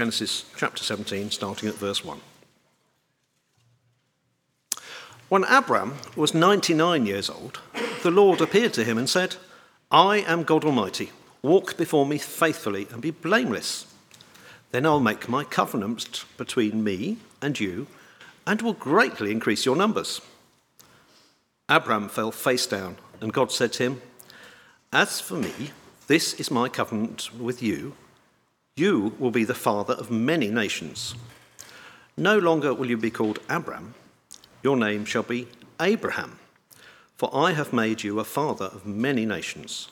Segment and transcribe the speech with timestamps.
[0.00, 2.18] Genesis chapter 17, starting at verse 1.
[5.28, 7.60] When Abram was 99 years old,
[8.02, 9.36] the Lord appeared to him and said,
[9.90, 11.10] I am God Almighty.
[11.42, 13.94] Walk before me faithfully and be blameless.
[14.70, 17.86] Then I'll make my covenant between me and you
[18.46, 20.22] and will greatly increase your numbers.
[21.68, 24.02] Abram fell face down, and God said to him,
[24.94, 25.72] As for me,
[26.06, 27.96] this is my covenant with you.
[28.76, 31.14] You will be the father of many nations.
[32.16, 33.94] No longer will you be called Abram,
[34.62, 35.48] your name shall be
[35.80, 36.38] Abraham,
[37.16, 39.88] for I have made you a father of many nations.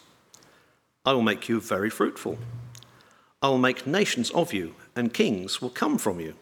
[1.05, 2.39] I will make you very fruitful.
[3.41, 6.34] I will make nations of you, and kings will come from you.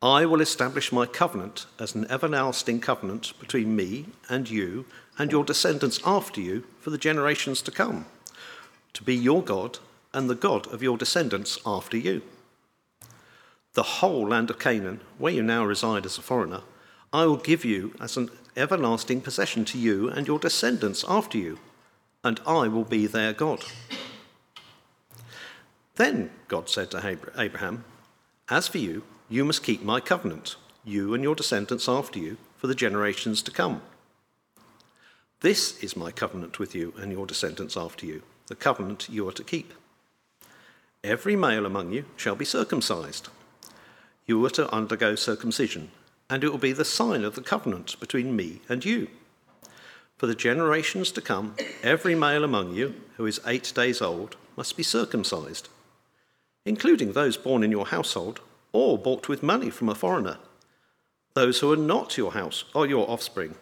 [0.00, 4.84] I will establish my covenant as an everlasting covenant between me and you
[5.18, 8.06] and your descendants after you for the generations to come,
[8.92, 9.78] to be your God
[10.12, 12.22] and the God of your descendants after you.
[13.74, 16.62] The whole land of Canaan, where you now reside as a foreigner,
[17.12, 21.58] I will give you as an everlasting possession to you and your descendants after you,
[22.24, 23.64] and I will be their God.
[25.96, 27.84] Then God said to Abraham,
[28.48, 32.66] As for you, you must keep my covenant, you and your descendants after you, for
[32.66, 33.82] the generations to come.
[35.40, 39.32] This is my covenant with you and your descendants after you, the covenant you are
[39.32, 39.72] to keep.
[41.04, 43.28] Every male among you shall be circumcised.
[44.26, 45.92] You are to undergo circumcision,
[46.28, 49.08] and it will be the sign of the covenant between me and you.
[50.16, 51.54] For the generations to come,
[51.84, 55.68] every male among you who is eight days old must be circumcised,
[56.66, 58.40] including those born in your household
[58.72, 60.38] or bought with money from a foreigner.
[61.34, 63.54] Those who are not your house or your offspring,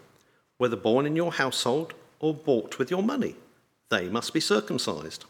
[0.57, 3.37] whether born in your household or bought with your money,
[3.91, 5.27] they must be circumcised.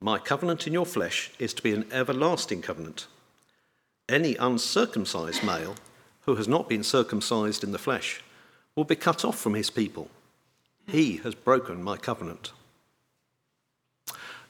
[0.00, 3.06] My covenant in your flesh is to be an everlasting covenant.
[4.08, 5.74] Any uncircumcised male
[6.22, 8.22] who has not been circumcised in the flesh
[8.74, 10.10] will be cut off from his people.
[10.86, 12.52] He has broken my covenant.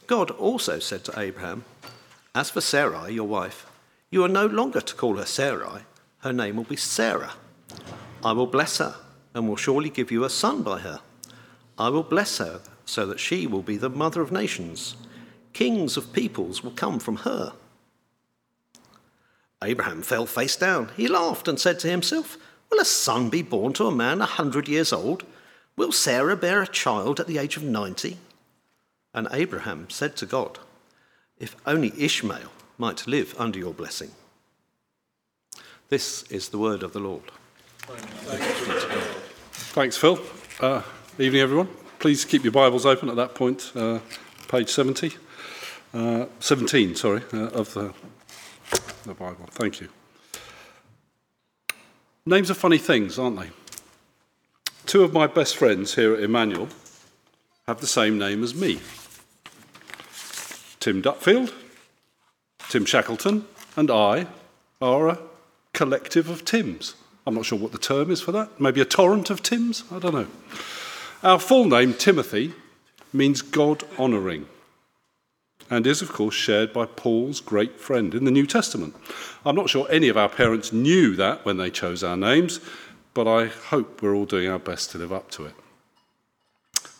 [0.06, 1.64] God also said to Abraham,
[2.34, 3.66] as for Sarai, your wife,
[4.10, 5.82] you are no longer to call her Sarai,
[6.18, 7.34] her name will be Sarah.
[8.24, 8.96] I will bless her
[9.34, 11.00] and will surely give you a son by her.
[11.78, 14.96] I will bless her so that she will be the mother of nations.
[15.56, 17.54] Kings of peoples will come from her.
[19.64, 20.90] Abraham fell face down.
[20.98, 22.36] He laughed and said to himself,
[22.68, 25.24] Will a son be born to a man a hundred years old?
[25.74, 28.18] Will Sarah bear a child at the age of ninety?
[29.14, 30.58] And Abraham said to God,
[31.38, 34.10] if only Ishmael might live under your blessing.
[35.88, 37.32] This is the word of the Lord.
[39.72, 40.20] Thanks, Phil.
[40.60, 40.82] Uh,
[41.18, 41.68] evening, everyone.
[41.98, 44.00] Please keep your Bibles open at that point, uh,
[44.48, 45.16] page 70.
[45.94, 47.92] Uh, 17, sorry, uh, of the,
[49.04, 49.46] the Bible.
[49.50, 49.88] Thank you.
[52.24, 53.50] Names are funny things, aren't they?
[54.84, 56.68] Two of my best friends here at Emmanuel
[57.66, 58.80] have the same name as me.
[60.80, 61.52] Tim Dupfield,
[62.68, 63.44] Tim Shackleton,
[63.76, 64.26] and I
[64.80, 65.18] are a
[65.72, 66.94] collective of Tims.
[67.26, 68.60] I'm not sure what the term is for that.
[68.60, 69.84] Maybe a torrent of Tims?
[69.90, 70.28] I don't know.
[71.22, 72.54] Our full name, Timothy,
[73.12, 74.46] means God honouring
[75.70, 78.94] and is, of course, shared by Paul's great friend in the New Testament.
[79.44, 82.60] I'm not sure any of our parents knew that when they chose our names,
[83.14, 85.54] but I hope we're all doing our best to live up to it.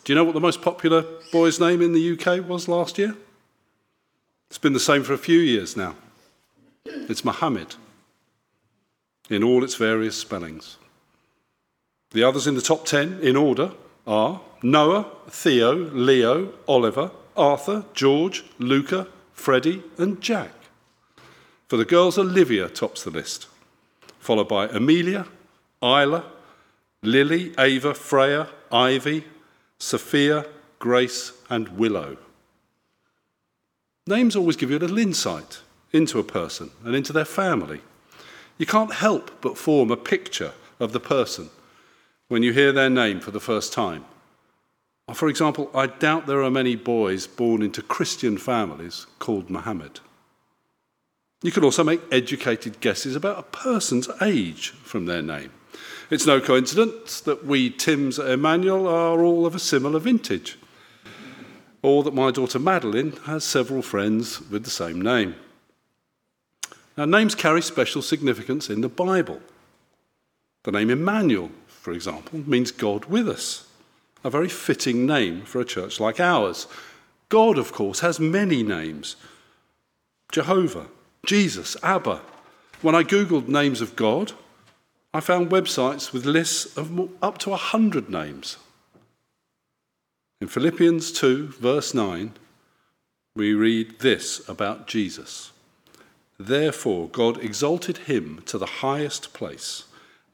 [0.03, 3.15] Do you know what the most popular boy's name in the UK was last year?
[4.49, 5.95] It's been the same for a few years now.
[6.85, 7.75] It's Mohammed
[9.29, 10.77] in all its various spellings.
[12.11, 13.73] The others in the top 10 in order
[14.05, 20.51] are Noah, Theo, Leo, Oliver, Arthur, George, Luca, Freddie, and Jack.
[21.67, 23.47] For the girls, Olivia tops the list,
[24.19, 25.27] followed by Amelia,
[25.81, 26.23] Isla,
[27.03, 29.25] Lily, Ava, Freya, Ivy,
[29.77, 30.45] Sophia,
[30.79, 32.17] Grace, and Willow.
[34.07, 35.59] Names always give you a little insight
[35.91, 37.81] into a person and into their family.
[38.57, 41.49] You can't help but form a picture of the person
[42.27, 44.05] when you hear their name for the first time.
[45.13, 50.01] For example, I doubt there are many boys born into Christian families called Mohammed.
[51.41, 55.51] You can also make educated guesses about a person's age from their name.
[56.09, 60.57] It's no coincidence that we Tims at Emmanuel are all of a similar vintage
[61.81, 65.35] or that my daughter Madeline has several friends with the same name.
[66.97, 69.41] Now, names carry special significance in the Bible.
[70.63, 73.66] The name Emmanuel, for example, means God with us,
[74.23, 76.67] a very fitting name for a church like ours.
[77.29, 79.15] God, of course, has many names.
[80.31, 80.87] Jehovah,
[81.25, 82.21] Jesus, Abba.
[82.81, 84.33] When I Googled names of God,
[85.13, 88.57] I found websites with lists of up to 100 names.
[90.39, 92.33] In Philippians 2, verse 9,
[93.35, 95.51] we read this about Jesus.
[96.39, 99.85] Therefore, God exalted him to the highest place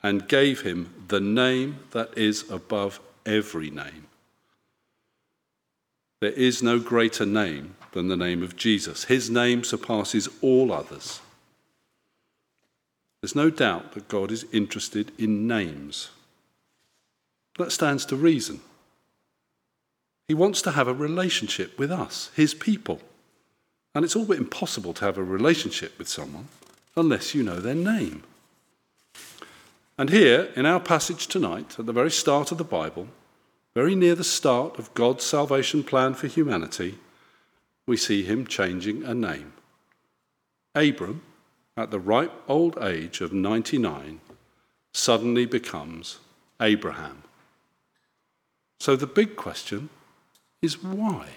[0.01, 4.07] and gave him the name that is above every name.
[6.21, 9.05] There is no greater name than the name of Jesus.
[9.05, 11.19] His name surpasses all others.
[13.21, 16.09] There's no doubt that God is interested in names.
[17.57, 18.61] That stands to reason.
[20.27, 22.99] He wants to have a relationship with us, his people.
[23.93, 26.47] And it's all but impossible to have a relationship with someone
[26.95, 28.23] unless you know their name.
[29.97, 33.07] And here, in our passage tonight, at the very start of the Bible,
[33.75, 36.97] very near the start of God's salvation plan for humanity,
[37.85, 39.53] we see him changing a name.
[40.73, 41.21] Abram,
[41.77, 44.19] at the ripe old age of 99,
[44.93, 46.19] suddenly becomes
[46.59, 47.23] Abraham.
[48.79, 49.89] So the big question
[50.61, 51.29] is why?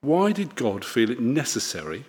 [0.00, 2.04] Why did God feel it necessary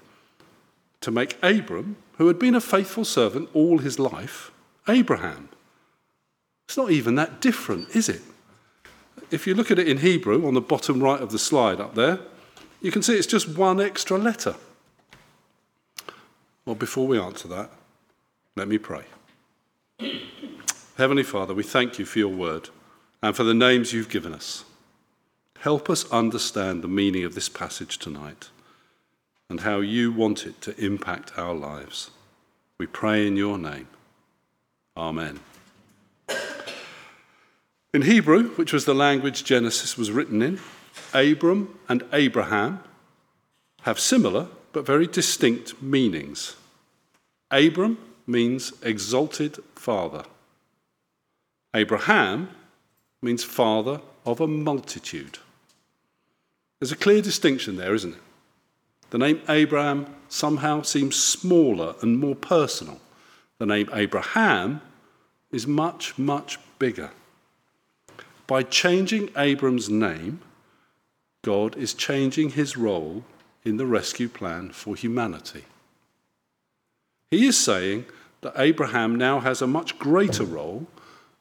[1.02, 4.52] to make Abram, who had been a faithful servant all his life,
[4.90, 5.50] Abraham?
[6.68, 8.22] It's not even that different, is it?
[9.32, 11.96] If you look at it in Hebrew on the bottom right of the slide up
[11.96, 12.20] there,
[12.82, 14.56] you can see it's just one extra letter.
[16.66, 17.72] Well, before we answer that,
[18.56, 19.04] let me pray.
[20.98, 22.70] Heavenly Father, we thank you for your word
[23.22, 24.66] and for the names you've given us.
[25.60, 28.50] Help us understand the meaning of this passage tonight
[29.50, 32.12] and how you want it to impact our lives.
[32.78, 33.88] We pray in your name.
[35.00, 35.40] Amen.
[37.94, 40.60] In Hebrew, which was the language Genesis was written in,
[41.14, 42.84] Abram and Abraham
[43.84, 46.58] have similar but very distinct meanings.
[47.50, 47.98] Abram
[48.28, 50.26] means exalted father.
[51.74, 52.50] Abraham
[53.22, 55.40] means father of a multitude.
[56.80, 58.22] There's a clear distinction there, isn't it?
[59.12, 63.00] The name Abraham somehow seems smaller and more personal.
[63.60, 64.82] The name Abraham
[65.52, 67.12] is much, much bigger.
[68.48, 70.42] By changing Abram's name,
[71.44, 73.24] God is changing his role
[73.64, 75.66] in the rescue plan for humanity.
[77.32, 78.06] He is saying
[78.42, 80.88] that Abraham now has a much greater role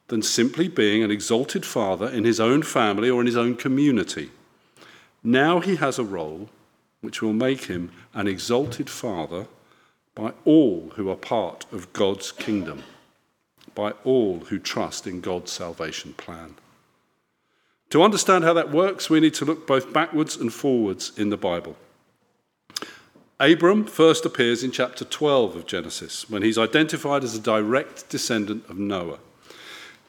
[0.07, 4.31] than simply being an exalted father in his own family or in his own community.
[5.23, 6.49] Now he has a role
[7.01, 9.47] which will make him an exalted father
[10.15, 12.83] by all who are part of God's kingdom,
[13.79, 16.55] by all who trust in God's salvation plan.
[17.91, 21.37] To understand how that works, we need to look both backwards and forwards in the
[21.37, 21.77] Bible.
[23.39, 28.69] Abram first appears in chapter 12 of Genesis when he's identified as a direct descendant
[28.69, 29.19] of Noah.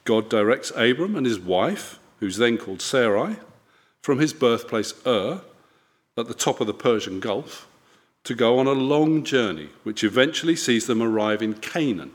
[0.02, 3.36] God directs Abram and his wife, who's then called Sarai,
[4.02, 5.42] from his birthplace Ur
[6.18, 7.68] at the top of the Persian Gulf
[8.24, 12.10] to go on a long journey, which eventually sees them arrive in Canaan,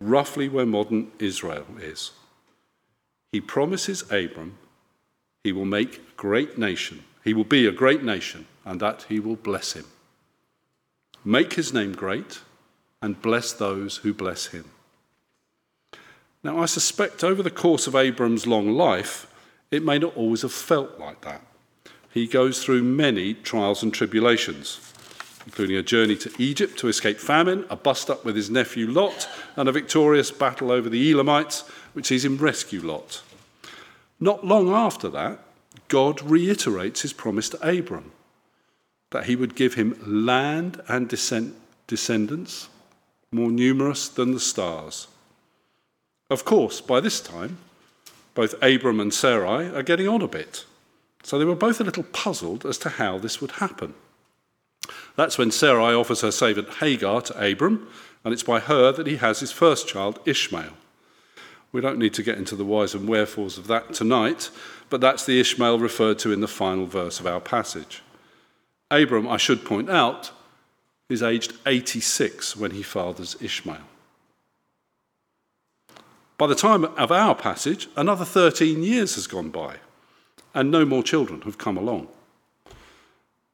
[0.00, 2.12] roughly where modern Israel is.
[3.32, 4.58] He promises Abram
[5.44, 7.04] he will make a great nation.
[7.24, 9.84] He will be a great nation, and that he will bless him
[11.24, 12.40] make his name great,
[13.02, 14.64] and bless those who bless him.
[16.42, 19.26] Now, I suspect over the course of Abram's long life,
[19.70, 21.42] it may not always have felt like that.
[22.10, 24.92] He goes through many trials and tribulations,
[25.48, 29.26] including a journey to Egypt to escape famine, a bust up with his nephew Lot,
[29.56, 31.64] and a victorious battle over the Elamites,
[31.94, 33.22] which sees him rescue Lot.
[34.20, 35.38] Not long after that,
[35.88, 38.12] God reiterates his promise to Abram
[39.10, 42.68] that he would give him land and descendants
[43.32, 45.08] more numerous than the stars.
[46.28, 47.56] Of course, by this time,
[48.34, 50.66] both Abram and Sarai are getting on a bit,
[51.22, 53.94] so they were both a little puzzled as to how this would happen.
[55.16, 57.88] That's when Sarai offers her servant Hagar to Abram,
[58.24, 60.72] and it's by her that he has his first child, Ishmael.
[61.72, 64.50] We don't need to get into the whys and wherefores of that tonight,
[64.90, 68.02] but that's the Ishmael referred to in the final verse of our passage.
[68.90, 70.30] Abram, I should point out,
[71.08, 73.84] is aged 86 when he fathers Ishmael.
[76.38, 79.76] By the time of our passage, another 13 years has gone by,
[80.54, 82.08] and no more children have come along.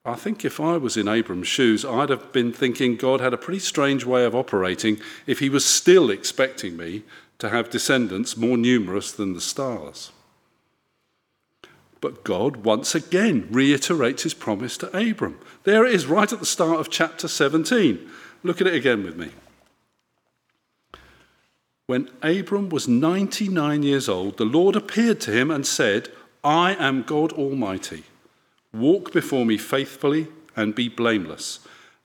[0.06, 3.38] I think if I was in Abram's shoes, I'd have been thinking God had a
[3.38, 7.04] pretty strange way of operating if he was still expecting me
[7.38, 10.12] to have descendants more numerous than the stars.
[12.02, 15.38] But God once again reiterates his promise to Abram.
[15.62, 18.10] There it is, right at the start of chapter 17.
[18.42, 19.30] Look at it again with me.
[21.86, 26.10] When Abram was 99 years old, the Lord appeared to him and said,
[26.42, 28.04] I am God Almighty.
[28.74, 30.26] Walk before me faithfully
[30.56, 31.60] and be blameless.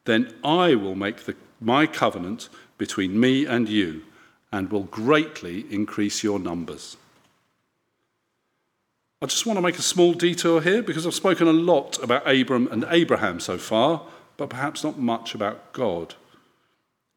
[0.05, 2.47] Then I will make the, my covenant
[2.77, 4.03] between me and you
[4.51, 6.95] and will greatly increase your numbers.
[9.21, 12.25] I just want to make a small detour here because I've spoken a lot about
[12.25, 14.03] Abram and Abraham so far,
[14.38, 16.15] but perhaps not much about God.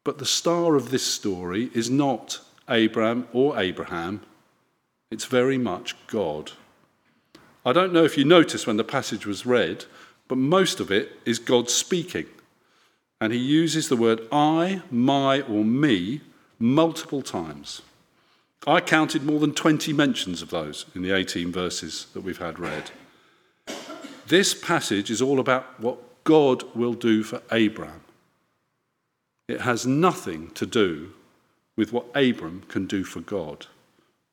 [0.03, 4.21] But the star of this story is not Abram or Abraham,
[5.09, 6.51] it's very much God.
[7.65, 9.85] I don't know if you noticed when the passage was read,
[10.27, 12.25] but most of it is God speaking.
[13.21, 16.21] And he uses the word I, my, or me
[16.59, 17.81] multiple times.
[18.65, 22.59] I counted more than 20 mentions of those in the 18 verses that we've had
[22.59, 22.91] read.
[24.27, 28.01] This passage is all about what God will do for Abraham.
[29.47, 31.11] It has nothing to do
[31.75, 33.67] with what Abram can do for God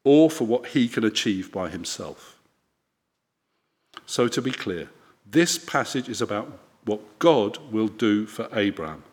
[0.05, 2.40] or for what he can achieve by himself.
[4.11, 4.89] So, to be clear,
[5.25, 9.05] this passage is about what God will do for Abraham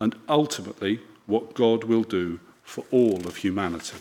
[0.00, 3.98] and ultimately what God will do for all of humanity.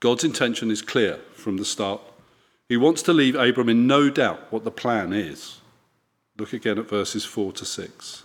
[0.00, 2.02] God's intention is clear from the start.
[2.68, 5.62] He wants to leave Abram in no doubt what the plan is.
[6.36, 8.24] Look again at verses 4 to 6.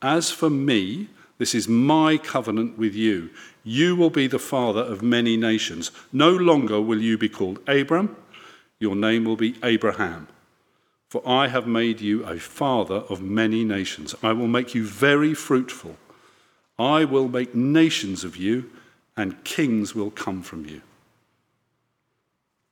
[0.00, 3.28] As for me, this is my covenant with you.
[3.62, 5.90] You will be the father of many nations.
[6.14, 8.16] No longer will you be called Abram,
[8.78, 10.28] your name will be Abraham.
[11.08, 14.14] For I have made you a father of many nations.
[14.22, 15.96] I will make you very fruitful.
[16.78, 18.70] I will make nations of you,
[19.16, 20.82] and kings will come from you.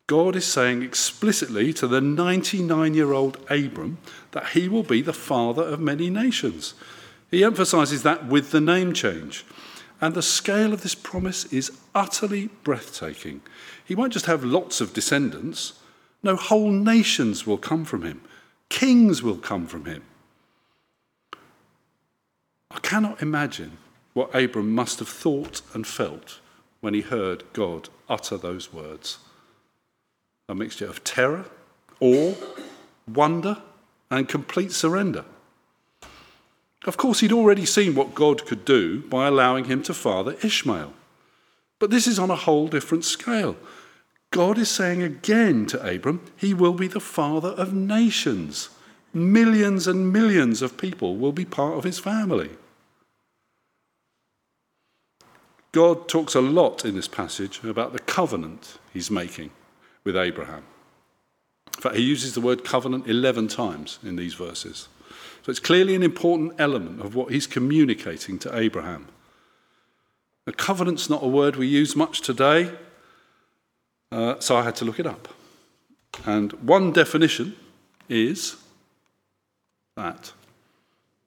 [0.07, 3.99] God is saying explicitly to the 99 year old Abram
[4.33, 6.75] that he will be the father of many nations.
[7.31, 9.47] He emphasizes that with the name change.
[10.01, 13.41] And the scale of this promise is utterly breathtaking.
[13.83, 15.81] He won't just have lots of descendants,
[16.25, 18.23] no, whole nations will come from him,
[18.69, 20.02] kings will come from him.
[22.71, 23.76] I cannot imagine
[24.14, 26.40] what Abram must have thought and felt
[26.81, 29.19] when he heard God utter those words
[30.49, 31.47] a mixture of terror,
[32.00, 32.35] awe,
[33.12, 33.62] wonder,
[34.11, 35.25] and complete surrender.
[36.85, 40.93] Of course, he'd already seen what God could do by allowing him to father Ishmael.
[41.78, 43.57] But this is on a whole different scale.
[44.35, 48.69] God is saying again to Abram, he will be the father of nations.
[49.12, 52.50] Millions and millions of people will be part of his family.
[55.71, 59.53] God talks a lot in this passage about the covenant he's making
[60.03, 60.64] with Abraham.
[61.76, 64.88] In fact, he uses the word covenant 11 times in these verses.
[65.45, 69.07] So it's clearly an important element of what he's communicating to Abraham.
[70.49, 72.73] A covenant's not a word we use much today,
[74.14, 75.28] uh, so I had to look it up.
[76.25, 77.56] And one definition
[78.09, 78.56] is
[79.97, 80.33] that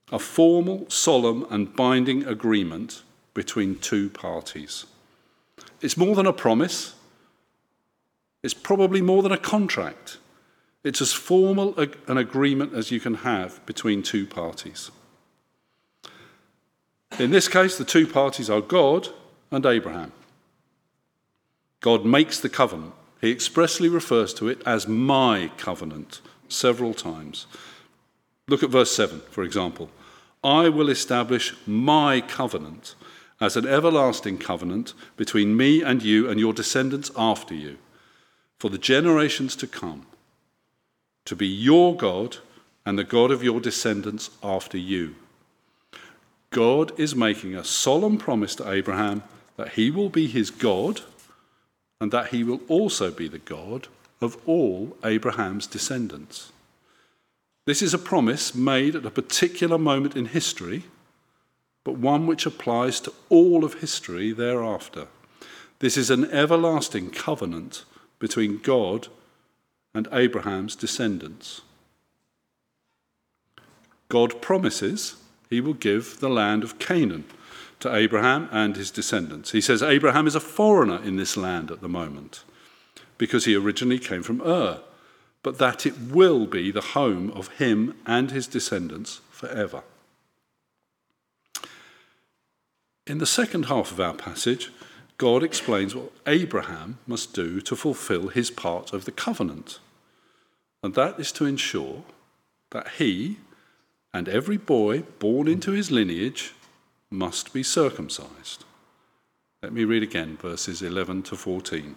[0.10, 3.04] a formal, solemn, and binding agreement
[3.34, 4.86] between two parties.
[5.82, 6.96] It's more than a promise,
[8.42, 10.18] it's probably more than a contract.
[10.84, 11.78] It's as formal
[12.08, 14.90] an agreement as you can have between two parties.
[17.20, 19.10] In this case, the two parties are God
[19.52, 20.14] and Abraham.
[21.82, 22.94] God makes the covenant.
[23.22, 27.48] He expressly refers to it as my covenant several times.
[28.48, 29.90] Look at verse 7, for example.
[30.44, 32.96] I will establish my covenant
[33.40, 37.78] as an everlasting covenant between me and you and your descendants after you,
[38.60, 40.06] for the generations to come,
[41.26, 42.38] to be your God
[42.86, 45.16] and the God of your descendants after you.
[46.50, 49.24] God is making a solemn promise to Abraham
[49.58, 51.02] that he will be his God
[52.00, 53.88] and that he will also be the God
[54.22, 56.52] of all Abraham's descendants.
[57.66, 60.84] This is a promise made at a particular moment in history
[61.88, 65.08] but one which applies to all of history thereafter.
[65.80, 67.86] This is an everlasting covenant
[68.20, 69.08] between God
[69.94, 71.62] and Abraham's descendants.
[74.10, 75.16] God promises
[75.50, 77.24] he will give the land of Canaan
[77.80, 79.52] to Abraham and his descendants.
[79.52, 82.44] He says Abraham is a foreigner in this land at the moment
[83.18, 84.82] because he originally came from Ur,
[85.44, 89.84] but that it will be the home of him and his descendants forever.
[93.06, 94.72] In the second half of our passage,
[95.18, 99.80] God explains what Abraham must do to fulfill his part of the covenant.
[100.84, 102.04] And that is to ensure
[102.72, 103.38] that he
[104.14, 106.54] and every boy born into his lineage
[107.10, 108.66] must be circumcised.
[109.64, 111.96] Let me read again verses 11 to 14.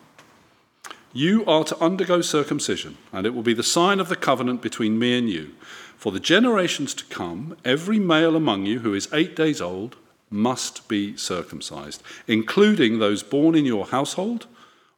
[1.12, 4.98] You are to undergo circumcision, and it will be the sign of the covenant between
[4.98, 5.54] me and you.
[5.96, 9.96] For the generations to come, every male among you who is eight days old
[10.30, 14.46] must be circumcised, including those born in your household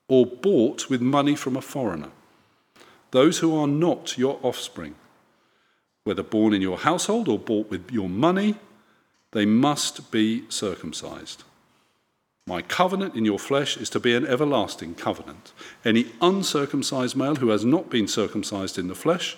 [0.07, 2.11] or bought with money from a foreigner,
[3.13, 4.95] those who are not your offspring,
[6.05, 8.57] whether born in your household or bought with your money,
[9.33, 11.45] they must be circumcised.
[12.47, 15.53] My covenant in your flesh is to be an everlasting covenant.
[15.85, 19.37] Any uncircumcised male who has not been circumcised in the flesh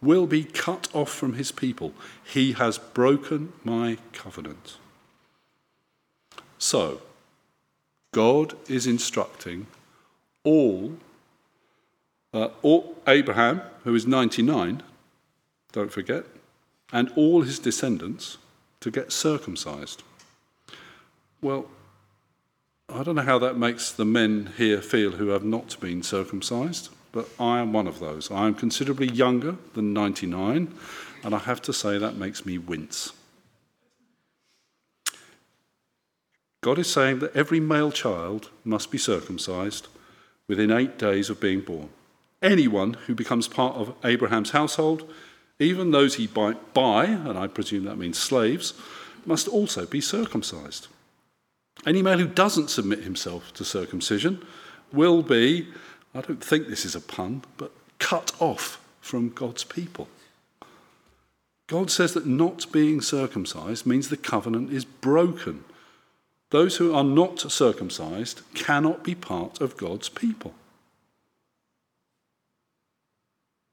[0.00, 1.94] will be cut off from his people.
[2.24, 4.76] He has broken my covenant.
[6.58, 7.00] So,
[8.12, 9.68] God is instructing
[10.44, 10.98] all,
[12.34, 14.82] uh, all Abraham, who is 99,
[15.70, 16.26] don't forget,
[16.92, 18.36] and all his descendants
[18.82, 20.02] to get circumcised.
[21.40, 21.66] Well,
[22.88, 26.90] I don't know how that makes the men here feel who have not been circumcised,
[27.10, 28.30] but I am one of those.
[28.30, 30.74] I am considerably younger than 99,
[31.24, 33.12] and I have to say that makes me wince.
[36.60, 39.88] God is saying that every male child must be circumcised
[40.46, 41.88] within eight days of being born.
[42.40, 45.10] Anyone who becomes part of Abraham's household,
[45.62, 48.74] even those he might buy, and I presume that means slaves,
[49.24, 50.88] must also be circumcised.
[51.86, 54.44] Any male who doesn't submit himself to circumcision
[54.92, 55.68] will be,
[56.14, 60.08] I don't think this is a pun, but cut off from God's people.
[61.68, 65.64] God says that not being circumcised means the covenant is broken
[66.52, 70.52] those who are not circumcised cannot be part of God's people.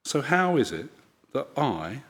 [0.05, 0.87] So, how is it
[1.33, 2.03] that I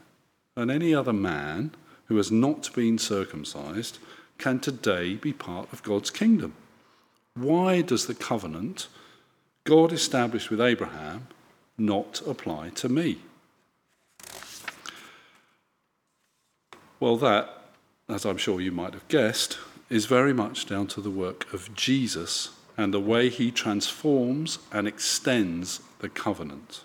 [0.55, 1.71] and any other man
[2.05, 3.99] who has not been circumcised
[4.37, 6.53] can today be part of God's kingdom?
[7.35, 8.87] Why does the covenant
[9.63, 11.27] God established with Abraham
[11.77, 13.19] not apply to me?
[16.99, 17.49] Well, that,
[18.09, 19.57] as I'm sure you might have guessed,
[19.89, 24.87] is very much down to the work of Jesus and the way he transforms and
[24.87, 26.83] extends the covenant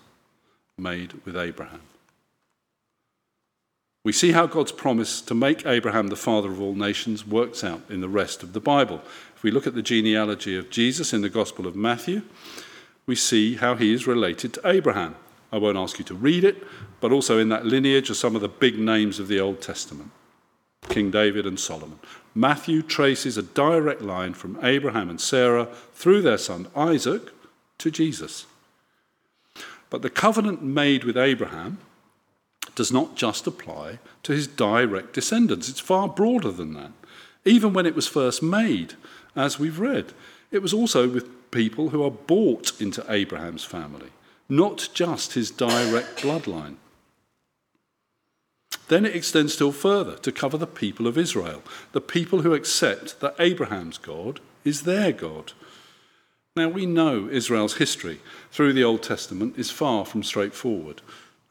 [0.77, 1.81] made with Abraham.
[4.05, 7.81] We see how God's promise to make Abraham the father of all nations works out
[7.89, 9.01] in the rest of the Bible.
[9.35, 12.21] If we look at the genealogy of Jesus in the Gospel of Matthew,
[13.07, 15.15] we see how he is related to Abraham.
[15.51, 16.63] I won't ask you to read it,
[17.01, 20.11] but also in that lineage are some of the big names of the Old Testament
[20.87, 21.99] King David and Solomon.
[22.35, 27.31] Matthew traces a direct line from Abraham and Sarah through their son Isaac
[27.79, 28.45] to Jesus.
[29.89, 31.79] But the covenant made with Abraham
[32.75, 36.91] does not just apply to his direct descendants, it's far broader than that.
[37.45, 38.93] Even when it was first made,
[39.35, 40.13] as we've read,
[40.51, 44.09] it was also with people who are bought into Abraham's family,
[44.49, 46.75] not just his direct bloodline.
[48.87, 53.19] Then it extends still further to cover the people of Israel, the people who accept
[53.19, 55.53] that Abraham's God is their God.
[56.55, 61.01] Now, we know Israel's history through the Old Testament is far from straightforward,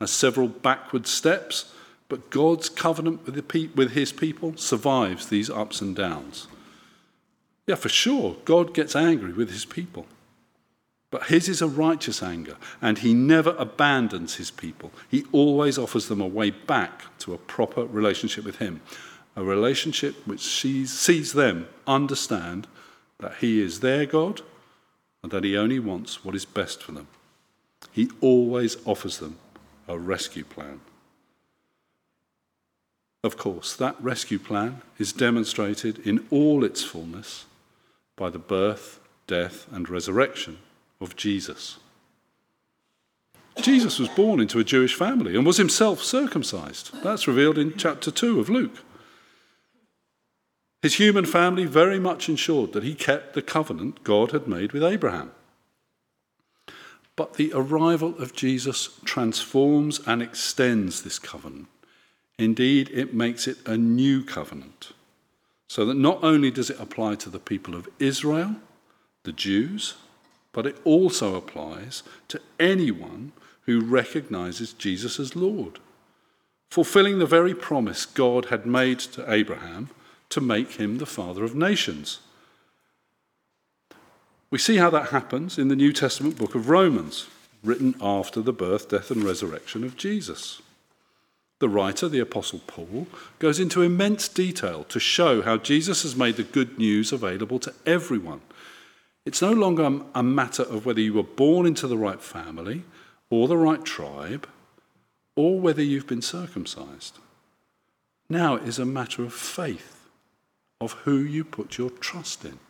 [0.00, 1.72] has several backward steps,
[2.08, 6.46] but God's covenant with, pe- with his people survives these ups and downs.
[7.66, 10.06] Yeah, for sure, God gets angry with his people.
[11.10, 14.90] But his is a righteous anger, and he never abandons his people.
[15.08, 18.80] He always offers them a way back to a proper relationship with him,
[19.36, 22.66] a relationship which sees them understand
[23.18, 24.42] that he is their God
[25.22, 27.06] and that he only wants what is best for them.
[27.92, 29.38] He always offers them
[29.88, 30.80] a rescue plan.
[33.22, 37.46] Of course, that rescue plan is demonstrated in all its fullness
[38.16, 40.58] by the birth, death, and resurrection
[41.00, 41.78] of Jesus.
[43.60, 46.90] Jesus was born into a Jewish family and was himself circumcised.
[47.02, 48.84] That's revealed in chapter 2 of Luke.
[50.82, 54.84] His human family very much ensured that he kept the covenant God had made with
[54.84, 55.30] Abraham.
[57.16, 61.68] But the arrival of Jesus transforms and extends this covenant.
[62.38, 64.92] Indeed, it makes it a new covenant,
[65.68, 68.56] so that not only does it apply to the people of Israel,
[69.22, 69.94] the Jews,
[70.52, 75.78] but it also applies to anyone who recognizes Jesus as Lord,
[76.70, 79.90] fulfilling the very promise God had made to Abraham
[80.30, 82.18] to make him the father of nations.
[84.54, 87.26] We see how that happens in the New Testament book of Romans,
[87.64, 90.62] written after the birth, death, and resurrection of Jesus.
[91.58, 93.08] The writer, the Apostle Paul,
[93.40, 97.74] goes into immense detail to show how Jesus has made the good news available to
[97.84, 98.42] everyone.
[99.26, 102.84] It's no longer a matter of whether you were born into the right family
[103.30, 104.48] or the right tribe
[105.34, 107.18] or whether you've been circumcised.
[108.28, 110.08] Now it is a matter of faith,
[110.80, 112.60] of who you put your trust in.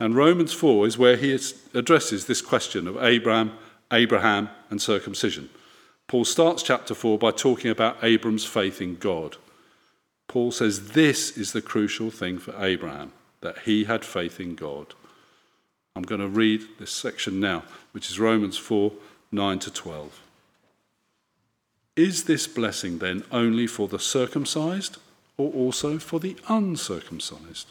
[0.00, 1.38] And Romans 4 is where he
[1.74, 3.52] addresses this question of Abraham,
[3.92, 5.50] Abraham, and circumcision.
[6.08, 9.36] Paul starts chapter 4 by talking about Abram's faith in God.
[10.26, 14.94] Paul says this is the crucial thing for Abraham, that he had faith in God.
[15.94, 18.92] I'm going to read this section now, which is Romans 4
[19.32, 20.20] 9 to 12.
[21.94, 24.96] Is this blessing then only for the circumcised
[25.36, 27.70] or also for the uncircumcised?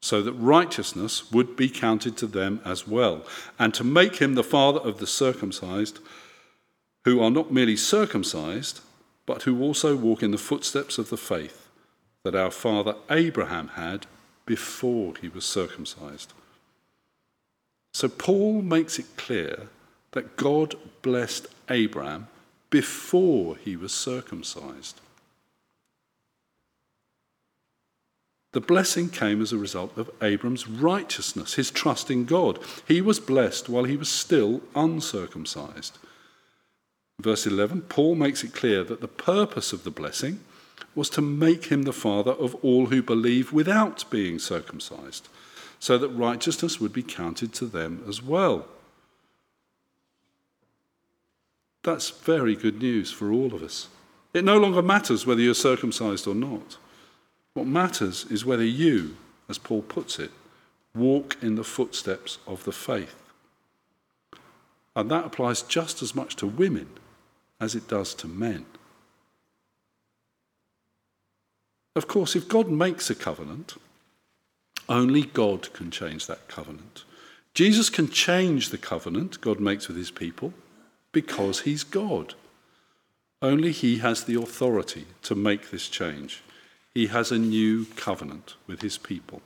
[0.00, 3.26] so that righteousness would be counted to them as well,
[3.58, 5.98] and to make him the father of the circumcised,
[7.04, 8.80] who are not merely circumcised,
[9.26, 11.68] but who also walk in the footsteps of the faith
[12.24, 14.06] that our father Abraham had
[14.46, 16.32] before he was circumcised.
[17.92, 19.68] So Paul makes it clear
[20.12, 22.28] that God blessed Abraham
[22.70, 25.00] before he was circumcised.
[28.58, 32.58] The blessing came as a result of Abram's righteousness, his trust in God.
[32.88, 35.96] He was blessed while he was still uncircumcised.
[37.20, 40.40] Verse 11, Paul makes it clear that the purpose of the blessing
[40.96, 45.28] was to make him the father of all who believe without being circumcised,
[45.78, 48.66] so that righteousness would be counted to them as well.
[51.84, 53.86] That's very good news for all of us.
[54.34, 56.76] It no longer matters whether you're circumcised or not.
[57.54, 59.16] What matters is whether you,
[59.48, 60.30] as Paul puts it,
[60.94, 63.14] walk in the footsteps of the faith.
[64.94, 66.88] And that applies just as much to women
[67.60, 68.66] as it does to men.
[71.94, 73.74] Of course, if God makes a covenant,
[74.88, 77.04] only God can change that covenant.
[77.54, 80.52] Jesus can change the covenant God makes with his people
[81.12, 82.34] because he's God.
[83.42, 86.42] Only he has the authority to make this change
[86.98, 89.40] he has a new covenant with his people.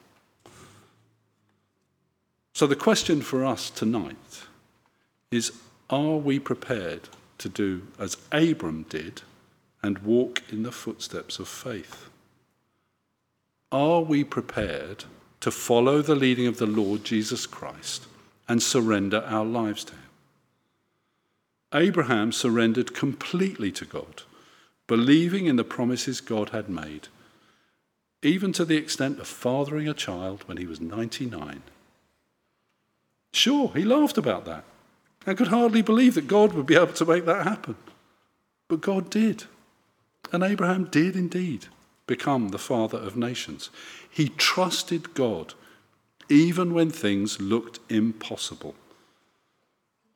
[2.55, 4.47] So, the question for us tonight
[5.31, 5.53] is
[5.91, 9.21] are we prepared to do as Abram did
[9.83, 12.09] and walk in the footsteps of faith?
[13.71, 15.05] Are we prepared
[15.41, 18.07] to follow the leading of the Lord Jesus Christ
[18.49, 20.11] and surrender our lives to him?
[21.75, 24.23] Abraham surrendered completely to God,
[24.87, 27.09] believing in the promises God had made
[28.23, 31.63] even to the extent of fathering a child when he was 99.
[33.33, 34.65] Sure, he laughed about that
[35.27, 37.77] and could hardly believe that God would be able to make that happen.
[38.69, 39.45] But God did.
[40.33, 41.67] And Abraham did indeed
[42.07, 43.71] become the father of nations.
[44.09, 45.55] He trusted God
[46.29, 48.75] even when things looked impossible.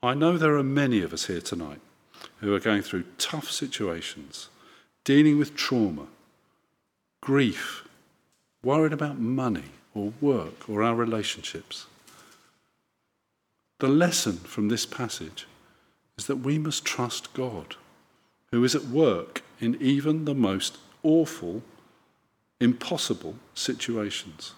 [0.03, 1.81] I know there are many of us here tonight
[2.41, 4.49] who are going through tough situations,
[5.05, 6.07] dealing with trauma,
[7.21, 7.86] grief,
[8.67, 11.87] worried about money or work or our relationships.
[13.79, 15.47] The lesson from this passage
[16.19, 17.77] is that we must trust God,
[18.51, 21.63] who is at work in even the most awful,
[22.59, 24.55] impossible situations.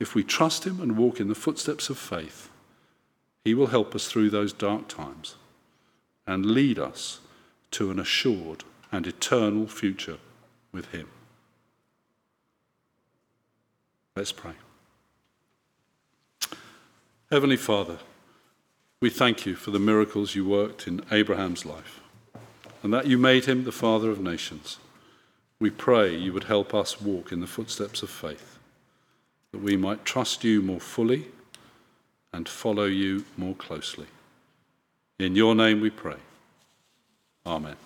[0.00, 2.50] If we trust Him and walk in the footsteps of faith,
[3.44, 5.36] He will help us through those dark times
[6.26, 7.20] and lead us
[7.70, 10.18] to an assured and eternal future
[10.72, 11.08] with Him.
[14.16, 14.52] Let's pray.
[17.30, 17.98] Heavenly Father,
[18.98, 22.00] we thank you for the miracles you worked in Abraham's life
[22.82, 24.78] and that you made him the father of nations.
[25.60, 28.58] We pray you would help us walk in the footsteps of faith,
[29.52, 31.26] that we might trust you more fully
[32.32, 34.06] and follow you more closely.
[35.18, 36.16] In your name we pray.
[37.44, 37.76] Amen.